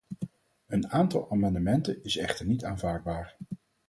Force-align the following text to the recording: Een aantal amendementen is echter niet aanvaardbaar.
Een 0.67 0.87
aantal 0.87 1.31
amendementen 1.31 2.03
is 2.03 2.17
echter 2.17 2.45
niet 2.45 2.63
aanvaardbaar. 2.65 3.35